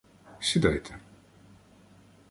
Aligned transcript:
Сідайте. 0.39 0.99